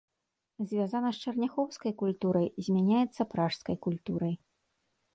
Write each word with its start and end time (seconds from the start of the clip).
Звязана 0.71 1.11
з 1.17 1.21
чарняхоўскай 1.25 1.93
культурай, 2.01 2.47
змяняецца 2.71 3.31
пражскай 3.37 3.75
культурай. 3.89 4.39